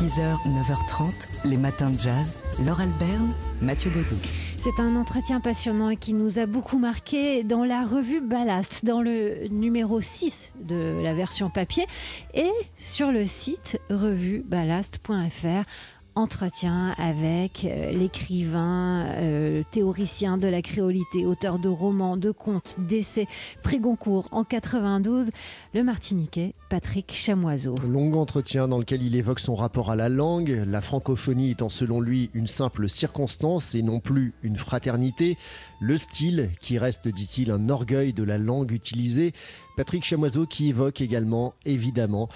6h, 0.00 0.38
9h30, 0.48 1.12
les 1.44 1.58
matins 1.58 1.90
de 1.90 2.00
jazz. 2.00 2.40
Laure 2.64 2.80
Alberne, 2.80 3.34
Mathieu 3.60 3.90
Baudou. 3.90 4.16
C'est 4.58 4.80
un 4.80 4.96
entretien 4.96 5.40
passionnant 5.40 5.94
qui 5.94 6.14
nous 6.14 6.38
a 6.38 6.46
beaucoup 6.46 6.78
marqué 6.78 7.44
dans 7.44 7.64
la 7.64 7.84
revue 7.84 8.22
Ballast, 8.22 8.82
dans 8.82 9.02
le 9.02 9.48
numéro 9.48 10.00
6 10.00 10.54
de 10.58 11.02
la 11.02 11.12
version 11.12 11.50
papier 11.50 11.86
et 12.32 12.50
sur 12.78 13.12
le 13.12 13.26
site 13.26 13.78
revuballast.fr 13.90 15.68
entretien 16.14 16.94
avec 16.98 17.64
euh, 17.64 17.92
l'écrivain, 17.92 19.06
euh, 19.06 19.62
théoricien 19.70 20.38
de 20.38 20.48
la 20.48 20.62
créolité, 20.62 21.26
auteur 21.26 21.58
de 21.58 21.68
romans, 21.68 22.16
de 22.16 22.30
contes, 22.30 22.76
d'essais, 22.78 23.26
prix 23.62 23.80
Goncourt 23.80 24.28
en 24.32 24.44
92, 24.44 25.30
le 25.74 25.82
Martiniquais 25.82 26.54
Patrick 26.68 27.12
Chamoiseau. 27.12 27.74
Long 27.86 28.14
entretien 28.14 28.68
dans 28.68 28.78
lequel 28.78 29.02
il 29.02 29.16
évoque 29.16 29.40
son 29.40 29.54
rapport 29.54 29.90
à 29.90 29.96
la 29.96 30.08
langue, 30.08 30.62
la 30.66 30.80
francophonie 30.80 31.50
étant 31.50 31.68
selon 31.68 32.00
lui 32.00 32.30
une 32.34 32.46
simple 32.48 32.88
circonstance 32.88 33.74
et 33.74 33.82
non 33.82 34.00
plus 34.00 34.34
une 34.42 34.56
fraternité, 34.56 35.36
le 35.80 35.96
style 35.96 36.50
qui 36.60 36.78
reste, 36.78 37.08
dit-il, 37.08 37.50
un 37.50 37.68
orgueil 37.68 38.12
de 38.12 38.22
la 38.22 38.38
langue 38.38 38.72
utilisée, 38.72 39.32
Patrick 39.80 40.04
Chamoiseau 40.04 40.44
qui 40.44 40.68
évoque 40.68 41.00
également, 41.00 41.54
évidemment, 41.64 42.28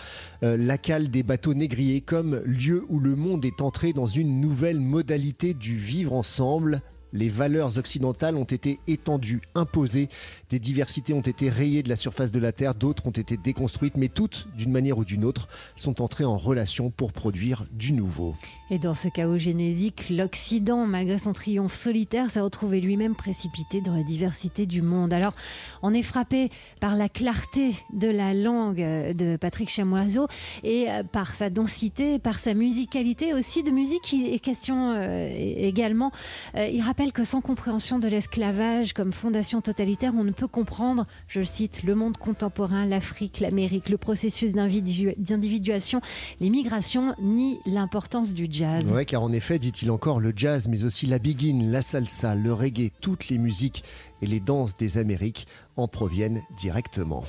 euh, 0.43 0.57
la 0.57 0.79
cale 0.79 1.11
des 1.11 1.23
bateaux 1.23 1.53
négriers 1.53 2.01
comme 2.01 2.41
lieu 2.47 2.87
où 2.89 2.99
le 2.99 3.17
monde 3.17 3.45
est 3.45 3.61
entré 3.61 3.93
dans 3.93 4.07
une 4.07 4.41
nouvelle 4.41 4.81
modalité 4.81 5.53
du 5.53 5.77
vivre 5.77 6.15
ensemble, 6.15 6.81
les 7.15 7.31
valeurs 7.31 7.79
occidentales 7.79 8.37
ont 8.37 8.45
été 8.45 8.81
étendues, 8.87 9.41
imposées, 9.55 10.09
des 10.51 10.59
diversités 10.59 11.15
ont 11.15 11.21
été 11.21 11.49
rayées 11.49 11.83
de 11.83 11.89
la 11.89 11.97
surface 11.97 12.31
de 12.31 12.39
la 12.39 12.53
Terre, 12.53 12.75
d'autres 12.75 13.07
ont 13.07 13.11
été 13.11 13.37
déconstruites, 13.37 13.97
mais 13.97 14.09
toutes, 14.09 14.47
d'une 14.57 14.71
manière 14.71 14.99
ou 14.99 15.05
d'une 15.05 15.25
autre, 15.25 15.49
sont 15.77 16.03
entrées 16.03 16.25
en 16.25 16.37
relation 16.37 16.91
pour 16.91 17.13
produire 17.13 17.65
du 17.73 17.93
nouveau. 17.93 18.35
Et 18.71 18.79
dans 18.79 18.95
ce 18.95 19.09
chaos 19.09 19.39
génétique, 19.39 20.11
l'Occident, 20.11 20.87
malgré 20.87 21.19
son 21.19 21.33
triomphe 21.33 21.75
solitaire, 21.75 22.31
s'est 22.31 22.41
retrouvé 22.41 22.81
lui-même 22.81 23.15
précipité 23.15 23.81
dans 23.81 23.95
la 23.95 24.03
diversité 24.03 24.67
du 24.67 24.81
monde. 24.83 25.13
Alors, 25.13 25.35
on 25.83 25.93
est 25.93 26.03
frappé 26.03 26.51
par 26.81 26.97
la 26.97 27.09
clarté 27.09 27.75
de 27.93 28.09
la 28.09 28.33
langue 28.33 28.77
de 28.77 29.37
Patrick 29.37 29.69
Chamoiseau 29.69 30.29
et 30.63 30.87
euh, 30.89 31.03
par 31.03 31.35
sa 31.35 31.51
densité, 31.51 32.19
par 32.19 32.39
sa 32.39 32.55
musicalité 32.55 33.35
aussi. 33.35 33.63
De 33.63 33.71
musique, 33.71 34.13
il 34.13 34.33
est 34.33 34.39
question 34.39 34.93
euh, 34.93 35.29
également. 35.37 36.11
Euh, 36.57 36.67
il 36.67 36.81
rappelle 36.81 37.04
que 37.13 37.25
sans 37.25 37.41
compréhension 37.41 37.99
de 37.99 38.09
l'esclavage 38.09 38.93
comme 38.93 39.13
fondation 39.13 39.61
totalitaire, 39.61 40.13
on 40.17 40.25
ne 40.25 40.33
peut 40.33 40.47
comprendre, 40.47 41.07
je 41.29 41.43
cite, 41.43 41.83
le 41.83 41.95
monde 41.95 42.17
contemporain, 42.17 42.87
l'Afrique, 42.87 43.41
l'Amérique, 43.41 43.89
le 43.89 43.99
processus 43.99 44.53
d'individuation, 44.53 46.01
les 46.41 46.51
migrations, 46.51 47.15
ni 47.21 47.59
l'importance 47.67 48.35
du 48.35 48.47
jazz. 48.51 48.85
Ouais, 48.85 49.05
car 49.05 49.23
en 49.23 49.33
effet, 49.33 49.59
dit-il 49.59 49.91
encore, 49.91 50.21
le 50.21 50.33
jazz, 50.35 50.69
mais 50.69 50.85
aussi 50.85 51.07
la 51.07 51.19
biguine, 51.19 51.71
la 51.71 51.83
salsa, 51.83 52.35
le 52.35 52.53
reggae, 52.53 52.91
toutes 53.01 53.29
les 53.29 53.39
musiques 53.39 53.85
et 54.23 54.27
les 54.27 54.41
danses 54.41 54.75
des 54.75 54.99
Amériques 54.99 55.47
en 55.77 55.89
proviennent 55.89 56.43
directement. 56.59 57.25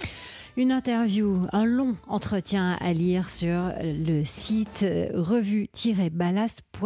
Une 0.58 0.72
interview, 0.72 1.42
un 1.52 1.66
long 1.66 1.98
entretien 2.08 2.78
à 2.80 2.94
lire 2.94 3.30
sur 3.30 3.74
le 3.84 4.24
site 4.24 4.86
revue-ballast.fr. 5.14 6.80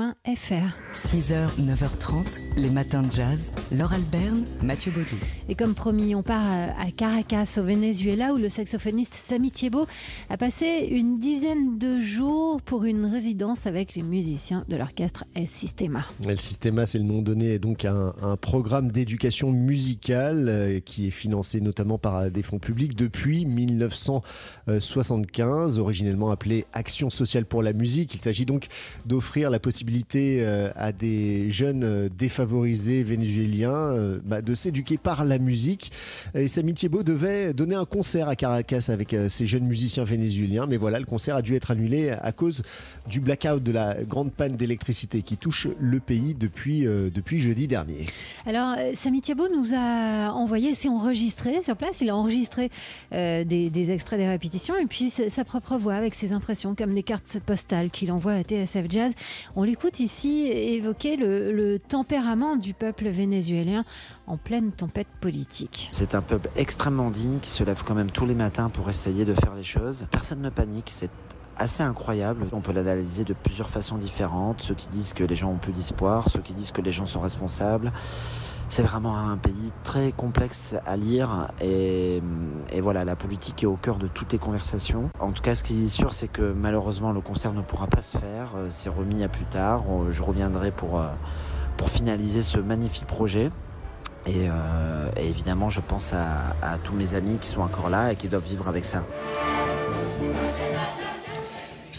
6h, 0.92 1.50
9h30, 1.62 2.40
les 2.58 2.72
matins 2.72 3.04
de 3.04 3.12
jazz. 3.12 3.52
Laure 3.72 3.94
Alberne, 3.94 4.44
Mathieu 4.64 4.92
Baudou. 4.92 5.18
Et 5.50 5.54
comme 5.54 5.76
promis, 5.76 6.16
on 6.16 6.24
part 6.24 6.48
à 6.80 6.90
Caracas, 6.98 7.60
au 7.60 7.64
Venezuela, 7.64 8.34
où 8.34 8.38
le 8.38 8.50
saxophoniste 8.50 9.14
Sami 9.14 9.52
Thiebaud 9.52 9.86
a 10.32 10.38
passé 10.38 10.88
une 10.90 11.20
dizaine 11.20 11.78
de 11.78 12.02
jours 12.02 12.64
pour 12.64 12.86
une 12.86 13.06
résidence 13.06 13.68
avec 13.68 13.94
les 13.94 14.02
musiciens 14.02 14.66
de 14.68 14.78
l'orchestre 14.78 15.26
El 15.36 15.48
Sistema. 15.48 16.08
El 16.28 16.40
Sistema, 16.40 16.88
c'est 16.88 16.98
le 16.98 17.04
nom 17.04 17.22
donné 17.22 17.60
donc 17.60 17.86
à 17.86 17.92
un, 17.92 18.16
un 18.24 18.36
programme 18.36 18.92
d'éducation 18.92 19.52
musicale 19.52 20.50
euh, 20.50 20.80
qui 20.80 21.06
est 21.06 21.12
financé 21.12 21.62
notamment 21.62 22.00
par 22.00 22.32
des 22.32 22.42
fonds 22.42 22.58
publics 22.58 22.96
depuis 22.96 23.46
1975, 23.66 25.80
originellement 25.80 26.32
appelé 26.32 26.66
Action 26.74 27.10
sociale 27.10 27.46
pour 27.46 27.64
la 27.64 27.74
musique. 27.74 28.16
Il 28.16 28.22
s'agit 28.22 28.46
donc 28.46 28.68
d'offrir 29.06 29.50
la 29.50 29.60
possibilité 29.60 30.40
euh, 30.42 30.72
à 30.76 30.92
des 30.92 31.52
jeunes 31.52 31.84
euh, 31.84 32.10
défavorisés 32.10 33.04
vénézuéliens 33.04 33.72
euh, 33.72 34.20
bah, 34.24 34.42
de 34.42 34.56
s'éduquer 34.56 34.98
par 34.98 35.26
la 35.26 35.38
musique. 35.38 35.92
Et 36.36 36.48
Samy 36.48 36.74
Thiebaud 36.74 37.04
devait 37.04 37.54
donner 37.54 37.76
un 37.76 37.86
concert 37.86 38.28
à 38.28 38.36
Caracas 38.36 38.88
avec 38.90 39.16
ces 39.30 39.48
jeunes 39.48 39.66
musiciens 39.66 40.04
vénézuéliens, 40.04 40.66
mais 40.68 40.78
voilà, 40.78 41.00
le 41.00 41.06
concert 41.06 41.36
a 41.36 41.42
dû 41.42 41.56
être 41.56 41.72
annulé 41.72 42.10
à 42.10 42.32
cause 42.32 42.64
du 43.08 43.20
blackout, 43.20 43.64
de 43.64 43.72
la 43.72 44.04
grande 44.04 44.32
panne 44.32 44.56
d'électricité 44.56 45.22
qui 45.22 45.38
touche 45.38 45.68
le 45.80 46.00
pays 46.00 46.34
depuis, 46.34 46.82
depuis 46.82 47.40
jeudi 47.40 47.68
dernier. 47.68 48.06
Alors, 48.46 48.76
Samy 48.96 49.22
nous 49.54 49.74
a 49.74 50.32
envoyé, 50.32 50.76
c'est 50.76 50.90
enregistré 50.90 51.62
sur 51.62 51.76
place, 51.76 52.02
il 52.02 52.10
a 52.10 52.16
enregistré 52.16 52.70
des, 53.50 53.92
extraits 53.92 54.20
des 54.20 54.28
répétitions 54.28 54.78
et 54.78 54.86
puis 54.86 55.10
sa 55.10 55.44
propre 55.44 55.78
voix 55.78 55.96
avec 55.96 56.16
ses 56.16 56.32
impressions 56.32 56.76
comme 56.76 56.94
des 56.94 57.04
cartes 57.04 57.40
postales 57.46 57.90
qu'il 57.90 58.12
envoie 58.12 58.34
à 58.34 58.44
TSF 58.44 58.86
Jazz. 58.90 59.14
On 59.56 59.64
l'écoute 59.64 60.00
ici 60.00 60.48
évoquer 60.48 61.18
le, 61.18 61.78
tempérament 61.80 62.56
du 62.56 62.74
peuple 62.74 63.10
vénézuélien 63.10 63.84
en 64.28 64.38
pleine 64.38 64.72
tempête 64.72 65.08
politique. 65.20 65.90
C'est 65.92 66.16
un 66.16 66.22
peuple 66.22 66.50
extrêmement 66.56 67.10
digne 67.10 67.40
qui 67.40 67.50
se 67.50 67.64
lève 67.64 67.84
quand 67.84 67.96
même 67.96 68.12
tous 68.12 68.26
les 68.26 68.36
matins 68.36 68.70
pour 68.70 68.90
essayer 68.90 69.26
de 69.26 69.34
faire 69.34 69.56
les 69.56 69.64
choses. 69.64 70.06
Personne 70.12 70.42
ne 70.42 70.50
panique, 70.50 70.90
c'est 70.92 71.10
assez 71.60 71.84
incroyable. 71.84 72.46
On 72.52 72.62
peut 72.62 72.72
l'analyser 72.72 73.26
de 73.26 73.34
plusieurs 73.34 73.70
façons 73.70 73.98
différentes. 73.98 74.62
Ceux 74.62 74.74
qui 74.74 74.88
disent 74.88 75.14
que 75.14 75.24
les 75.24 75.36
gens 75.36 75.52
ont 75.52 75.58
plus 75.58 75.74
d'espoir, 75.74 76.30
ceux 76.30 76.40
qui 76.40 76.54
disent 76.54 76.72
que 76.72 76.82
les 76.82 76.92
gens 76.92 77.06
sont 77.06 77.20
responsables. 77.20 77.92
C'est 78.70 78.84
vraiment 78.84 79.18
un 79.18 79.38
pays 79.38 79.72
très 79.84 80.12
complexe 80.12 80.76
à 80.86 80.96
lire 80.96 81.48
et, 81.60 82.22
voilà, 82.82 83.04
la 83.04 83.16
politique 83.16 83.64
est 83.64 83.66
au 83.66 83.76
cœur 83.76 83.98
de 83.98 84.08
toutes 84.08 84.32
les 84.32 84.38
conversations. 84.38 85.10
En 85.20 85.32
tout 85.32 85.42
cas, 85.42 85.56
ce 85.56 85.64
qui 85.64 85.86
est 85.86 85.90
sûr, 85.90 86.14
c'est 86.14 86.28
que 86.28 86.54
malheureusement, 86.54 87.12
le 87.12 87.20
concert 87.20 87.52
ne 87.54 87.62
pourra 87.62 87.88
pas 87.88 88.04
se 88.04 88.18
faire. 88.18 88.52
Euh, 88.56 88.68
c'est 88.70 88.90
remis 88.90 89.24
à 89.24 89.28
plus 89.28 89.46
tard. 89.46 89.84
Euh, 89.90 90.12
je 90.12 90.22
reviendrai 90.22 90.70
pour, 90.70 91.00
euh, 91.00 91.08
pour 91.78 91.90
finaliser 91.90 92.44
ce 92.44 92.60
magnifique 92.60 93.08
projet. 93.08 93.52
Et, 94.28 94.48
évidemment, 95.18 95.70
je 95.70 95.82
pense 95.82 96.14
à, 96.14 96.56
à 96.62 96.78
tous 96.78 96.94
mes 96.94 97.16
amis 97.16 97.40
qui 97.40 97.48
sont 97.48 97.62
encore 97.62 97.90
là 97.90 98.12
et 98.12 98.16
qui 98.16 98.28
doivent 98.28 98.44
vivre 98.44 98.68
avec 98.68 98.86
ça. 98.86 99.04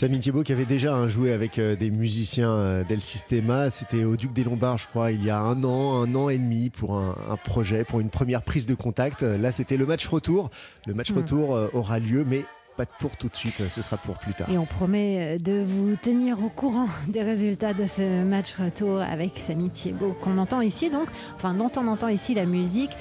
Samy 0.00 0.18
Thiebaud 0.18 0.44
qui 0.44 0.52
avait 0.54 0.64
déjà 0.64 1.06
joué 1.08 1.30
avec 1.30 1.58
euh, 1.58 1.76
des 1.76 1.90
musiciens 1.90 2.52
euh, 2.52 2.84
d'El 2.84 3.02
Sistema, 3.02 3.68
c'était 3.68 4.04
au 4.04 4.16
Duc 4.16 4.32
des 4.32 4.44
Lombards 4.44 4.78
je 4.78 4.88
crois 4.88 5.12
il 5.12 5.22
y 5.22 5.28
a 5.28 5.38
un 5.38 5.62
an, 5.62 6.00
un 6.02 6.14
an 6.14 6.30
et 6.30 6.38
demi 6.38 6.70
pour 6.70 6.96
un, 6.96 7.36
projet, 7.44 7.84
pour 7.84 8.00
une 8.00 8.08
première 8.08 8.40
prise 8.40 8.64
de 8.64 8.72
contact. 8.72 9.20
Là 9.20 9.52
c'était 9.52 9.76
le 9.76 9.84
match 9.84 10.08
retour, 10.08 10.48
le 10.86 10.94
match 10.94 11.12
hmm. 11.12 11.16
retour 11.18 11.54
euh, 11.54 11.68
aura 11.74 11.98
lieu 11.98 12.24
mais 12.26 12.46
pas 12.80 12.86
pour 12.98 13.16
tout 13.16 13.28
de 13.28 13.36
suite, 13.36 13.68
ce 13.68 13.82
sera 13.82 13.96
pour 13.98 14.16
plus 14.18 14.34
tard. 14.34 14.48
Et 14.48 14.56
on 14.56 14.64
promet 14.64 15.38
de 15.38 15.62
vous 15.66 15.96
tenir 15.96 16.42
au 16.42 16.48
courant 16.48 16.88
des 17.08 17.22
résultats 17.22 17.74
de 17.74 17.86
ce 17.86 18.24
match 18.24 18.54
retour 18.54 19.00
avec 19.00 19.38
Samy 19.38 19.70
Thiebaud 19.70 20.16
qu'on 20.22 20.38
entend 20.38 20.60
ici 20.60 20.90
donc, 20.90 21.08
enfin 21.36 21.54
dont 21.54 21.70
on 21.76 21.86
entend 21.88 22.08
ici 22.08 22.34
la 22.34 22.46
musique 22.46 22.92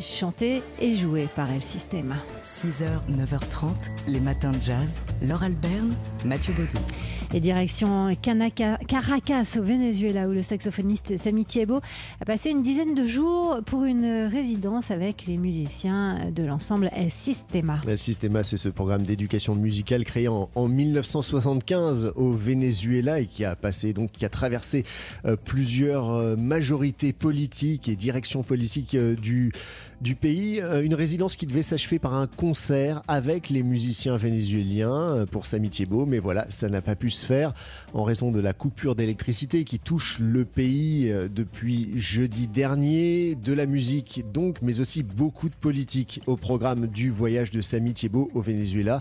chantée 0.00 0.62
et 0.80 0.96
jouée 0.96 1.28
par 1.34 1.50
El 1.50 1.62
Sistema. 1.62 2.16
6h, 2.44 2.86
9h30, 3.10 3.68
les 4.08 4.20
matins 4.20 4.52
de 4.52 4.60
jazz, 4.60 5.02
Laure 5.22 5.42
Alberne, 5.42 5.94
Mathieu 6.24 6.52
Baudou. 6.52 6.78
Et 7.34 7.40
direction 7.40 8.14
Caracas 8.86 9.58
au 9.58 9.62
Venezuela 9.62 10.28
où 10.28 10.32
le 10.32 10.42
saxophoniste 10.42 11.16
Sami 11.16 11.44
Thiebaud 11.44 11.80
a 12.20 12.24
passé 12.24 12.50
une 12.50 12.62
dizaine 12.62 12.94
de 12.94 13.06
jours 13.06 13.60
pour 13.64 13.84
une 13.84 14.26
résidence 14.26 14.90
avec 14.90 15.26
les 15.26 15.38
musiciens 15.38 16.30
de 16.30 16.42
l'ensemble 16.42 16.90
El 16.94 17.10
Sistema. 17.10 17.80
El 17.88 17.98
Sistema, 17.98 18.42
c'est 18.42 18.58
ce 18.58 18.68
programme 18.68 19.02
d'éducation 19.12 19.54
musicale 19.54 20.04
créé 20.04 20.26
en, 20.26 20.48
1975 20.56 22.12
au 22.16 22.32
Venezuela 22.32 23.20
et 23.20 23.26
qui 23.26 23.44
a 23.44 23.54
passé 23.54 23.92
donc 23.92 24.10
qui 24.10 24.24
a 24.24 24.30
traversé 24.30 24.84
euh, 25.26 25.36
plusieurs 25.36 26.10
euh, 26.10 26.36
majorités 26.36 27.12
politiques 27.12 27.88
et 27.88 27.96
directions 27.96 28.42
politiques 28.42 28.94
euh, 28.94 29.14
du 29.14 29.52
du 30.00 30.16
pays. 30.16 30.60
une 30.82 30.94
résidence 30.94 31.36
qui 31.36 31.46
devait 31.46 31.62
s'achever 31.62 32.00
par 32.00 32.14
un 32.14 32.26
concert 32.26 33.04
avec 33.06 33.50
les 33.50 33.62
musiciens 33.62 34.16
vénézuéliens 34.16 35.26
pour 35.30 35.46
Sami 35.46 35.70
Thiebaud, 35.70 36.06
mais 36.06 36.18
voilà, 36.18 36.44
ça 36.50 36.68
n'a 36.68 36.82
pas 36.82 36.96
pu 36.96 37.08
se 37.08 37.24
faire 37.24 37.54
en 37.94 38.02
raison 38.02 38.32
de 38.32 38.40
la 38.40 38.52
coupure 38.52 38.96
d'électricité 38.96 39.62
qui 39.62 39.78
touche 39.78 40.18
le 40.18 40.44
pays 40.44 41.08
depuis 41.32 41.90
jeudi 41.94 42.48
dernier, 42.48 43.36
de 43.36 43.52
la 43.52 43.64
musique 43.66 44.24
donc, 44.34 44.56
mais 44.60 44.80
aussi 44.80 45.04
beaucoup 45.04 45.48
de 45.48 45.54
politique 45.54 46.20
au 46.26 46.36
programme 46.36 46.88
du 46.88 47.10
voyage 47.10 47.52
de 47.52 47.60
Samy 47.60 47.92
Thiebaud 47.92 48.28
au 48.34 48.40
Venezuela. 48.40 48.91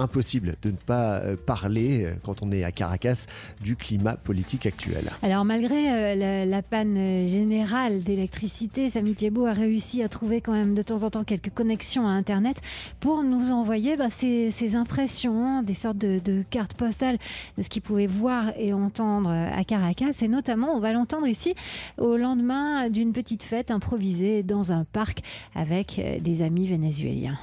Impossible 0.00 0.54
de 0.62 0.70
ne 0.70 0.76
pas 0.76 1.18
euh, 1.18 1.36
parler, 1.36 2.04
euh, 2.04 2.14
quand 2.22 2.42
on 2.42 2.52
est 2.52 2.62
à 2.62 2.70
Caracas, 2.70 3.26
du 3.60 3.74
climat 3.74 4.16
politique 4.16 4.64
actuel. 4.64 5.10
Alors 5.22 5.44
malgré 5.44 5.90
euh, 5.90 6.44
la, 6.44 6.62
panne 6.62 7.26
générale 7.26 8.04
d'électricité, 8.04 8.90
Samy 8.90 9.16
a 9.46 9.52
réussi 9.52 10.04
à 10.04 10.08
trouver 10.08 10.40
quand 10.40 10.52
même 10.52 10.74
de 10.74 10.82
temps 10.82 11.02
en 11.02 11.10
temps 11.10 11.24
quelques 11.24 11.50
connexions 11.50 12.06
à 12.06 12.12
Internet 12.12 12.58
pour 13.00 13.24
nous 13.24 13.50
envoyer 13.50 13.96
bah, 13.96 14.08
ses, 14.08 14.76
impressions, 14.76 15.62
des 15.62 15.74
sortes 15.74 15.98
de, 15.98 16.42
cartes 16.48 16.74
postales 16.74 17.18
de 17.56 17.62
ce 17.64 17.68
qu'il 17.68 17.82
pouvait 17.82 18.06
voir 18.06 18.52
et 18.56 18.72
entendre 18.72 19.30
à 19.30 19.64
Caracas. 19.64 20.12
Et 20.22 20.28
notamment, 20.28 20.76
on 20.76 20.80
va 20.80 20.92
l'entendre 20.92 21.26
ici 21.26 21.54
au 21.96 22.16
lendemain 22.16 22.88
d'une 22.88 23.12
petite 23.12 23.42
fête 23.42 23.72
improvisée 23.72 24.44
dans 24.44 24.70
un 24.70 24.84
parc 24.84 25.22
avec 25.56 26.00
des 26.22 26.42
amis 26.42 26.68
vénézuéliens. 26.68 27.38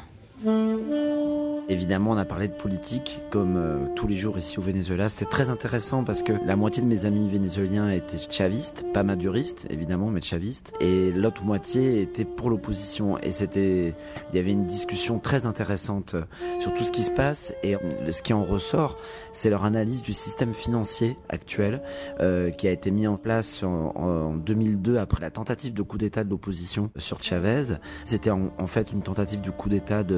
Évidemment, 1.68 2.12
on 2.12 2.18
a 2.18 2.26
parlé 2.26 2.48
de 2.48 2.54
politique 2.54 3.22
comme 3.32 3.58
euh, 3.58 3.88
tous 3.96 4.08
les 4.08 4.14
jours 4.14 4.38
ici 4.38 4.60
au 4.60 4.62
Venezuela. 4.62 5.10
C'était 5.10 5.26
très 5.26 5.50
intéressant 5.50 6.04
parce 6.04 6.22
que 6.22 6.34
la 6.46 6.56
moitié 6.56 6.84
de 6.84 6.88
mes 6.88 7.06
amis 7.06 7.28
vénézuéliens 7.28 7.90
étaient 7.90 8.20
chavistes, 8.30 8.86
pas 8.94 9.02
maduristes 9.02 9.66
évidemment, 9.72 10.12
mais 10.12 10.22
chavistes, 10.22 10.74
et 10.80 11.12
l'autre 11.12 11.44
moitié 11.44 12.04
était 12.04 12.24
pour 12.24 12.52
l'opposition. 12.52 13.18
Et 13.20 13.32
c'était, 13.32 13.96
il 14.32 14.36
y 14.36 14.40
avait 14.40 14.52
une 14.52 14.68
discussion 14.68 15.18
très 15.18 15.48
intéressante 15.48 16.14
euh, 16.14 16.22
sur 16.60 16.72
tout 16.76 16.84
ce 16.84 16.92
qui 16.92 17.02
se 17.02 17.10
passe 17.10 17.56
et 17.64 17.76
ce 18.12 18.22
qui 18.22 18.34
en 18.34 18.44
ressort, 18.44 18.98
c'est 19.34 19.50
leur 19.50 19.66
analyse 19.66 20.04
du 20.04 20.14
système 20.14 20.54
financier 20.54 21.18
actuel 21.30 21.82
euh, 22.20 22.52
qui 22.52 22.68
a 22.68 22.72
été 22.72 22.92
mis 22.92 23.08
en 23.08 23.18
place 23.18 23.64
en, 23.64 23.92
en, 23.96 24.34
2002 24.36 24.98
après 24.98 25.22
la 25.22 25.32
tentative 25.32 25.74
de 25.74 25.82
coup 25.82 25.98
d'État 25.98 26.24
de 26.24 26.30
l'opposition 26.30 26.92
sur 26.98 27.24
Chavez. 27.24 27.76
C'était 28.04 28.30
en, 28.30 28.52
en 28.60 28.68
fait 28.68 28.92
une 28.92 29.02
tentative 29.02 29.42
de 29.42 29.50
coup 29.50 29.70
d'État 29.70 30.04
de 30.04 30.16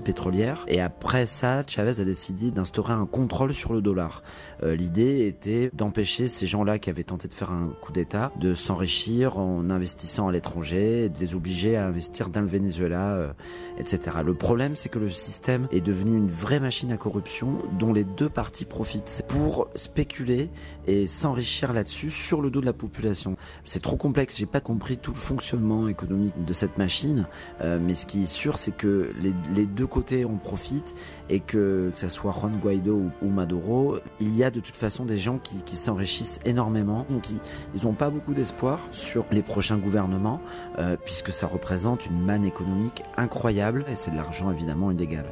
pétrolière 0.00 0.64
et 0.68 0.80
après 0.80 1.26
ça, 1.26 1.62
Chavez 1.66 2.00
a 2.00 2.04
décidé 2.04 2.50
d'instaurer 2.50 2.92
un 2.92 3.06
contrôle 3.06 3.52
sur 3.52 3.72
le 3.72 3.80
dollar. 3.80 4.22
Euh, 4.62 4.74
L'idée 4.74 5.26
était 5.26 5.70
d'empêcher 5.74 6.28
ces 6.28 6.46
gens-là 6.46 6.78
qui 6.78 6.90
avaient 6.90 7.04
tenté 7.04 7.28
de 7.28 7.34
faire 7.34 7.50
un 7.50 7.68
coup 7.80 7.92
d'État 7.92 8.32
de 8.38 8.54
s'enrichir 8.54 9.38
en 9.38 9.70
investissant 9.70 10.28
à 10.28 10.32
l'étranger, 10.32 11.08
de 11.08 11.18
les 11.18 11.34
obliger 11.34 11.76
à 11.76 11.86
investir 11.86 12.28
dans 12.28 12.40
le 12.40 12.46
Venezuela, 12.46 13.14
euh, 13.14 13.32
etc. 13.78 14.18
Le 14.24 14.34
problème, 14.34 14.76
c'est 14.76 14.88
que 14.88 14.98
le 14.98 15.10
système 15.10 15.68
est 15.70 15.80
devenu 15.80 16.16
une 16.16 16.28
vraie 16.28 16.60
machine 16.60 16.92
à 16.92 16.96
corruption 16.96 17.58
dont 17.78 17.92
les 17.92 18.04
deux 18.04 18.28
parties 18.28 18.64
profitent 18.64 19.22
pour 19.28 19.68
spéculer 19.74 20.50
et 20.86 21.06
s'enrichir 21.06 21.72
là-dessus 21.72 22.10
sur 22.10 22.40
le 22.40 22.50
dos 22.50 22.60
de 22.60 22.66
la 22.66 22.72
population. 22.72 23.36
C'est 23.64 23.82
trop 23.82 23.96
complexe, 23.96 24.36
j'ai 24.36 24.46
pas 24.46 24.60
compris 24.60 24.98
tout 24.98 25.12
le 25.12 25.18
fonctionnement 25.18 25.88
économique 25.88 26.44
de 26.44 26.52
cette 26.52 26.78
machine, 26.78 27.26
euh, 27.60 27.78
mais 27.80 27.94
ce 27.94 28.06
qui 28.06 28.22
est 28.22 28.30
sûr, 28.30 28.58
c'est 28.58 28.76
que 28.76 29.10
les, 29.20 29.32
les, 29.54 29.66
deux 29.66 29.86
côtés 29.86 30.24
en 30.24 30.36
profitent 30.36 30.94
et 31.28 31.40
que, 31.40 31.90
ce 31.94 32.08
soit 32.08 32.32
Juan 32.32 32.58
Guaido 32.60 33.10
ou, 33.22 33.28
Maduro, 33.28 33.98
il 34.20 34.34
y 34.36 34.44
a 34.44 34.50
de 34.50 34.60
toute 34.60 34.76
façon 34.76 35.04
des 35.04 35.18
gens 35.18 35.38
qui, 35.38 35.62
qui 35.62 35.76
s'enrichissent 35.76 36.40
énormément. 36.44 37.06
Donc 37.10 37.28
ils 37.30 37.84
n'ont 37.84 37.94
pas 37.94 38.10
beaucoup 38.10 38.34
d'espoir 38.34 38.80
sur 38.90 39.24
les 39.30 39.42
prochains 39.42 39.78
gouvernements, 39.78 40.40
euh, 40.78 40.96
puisque 41.04 41.32
ça 41.32 41.46
représente 41.46 42.06
une 42.06 42.20
manne 42.20 42.44
économique 42.44 43.02
incroyable 43.16 43.84
et 43.88 43.94
c'est 43.94 44.10
de 44.10 44.16
l'argent 44.16 44.50
évidemment 44.50 44.90
illégal. 44.90 45.26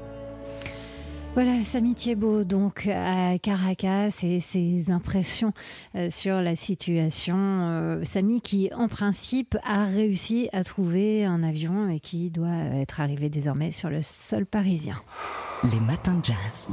Voilà, 1.41 1.65
Samy 1.65 1.95
Thiebaud, 1.95 2.43
donc 2.43 2.89
à 2.89 3.39
Caracas, 3.39 4.11
et 4.25 4.41
ses 4.41 4.91
impressions 4.91 5.53
euh, 5.95 6.11
sur 6.11 6.41
la 6.41 6.57
situation. 6.57 7.37
Euh, 7.39 8.05
Samy 8.05 8.41
qui, 8.41 8.71
en 8.75 8.89
principe, 8.89 9.57
a 9.63 9.85
réussi 9.85 10.49
à 10.53 10.65
trouver 10.65 11.25
un 11.25 11.45
avion 11.45 11.91
et 11.91 12.01
qui 12.01 12.31
doit 12.31 12.75
être 12.75 13.01
arrivé 13.01 13.31
désormais 13.31 13.71
sur 13.71 13.89
le 13.89 14.03
sol 14.03 14.47
parisien. 14.47 14.97
Les 15.63 15.79
matins 15.79 16.17
de 16.17 16.25
jazz. 16.25 16.69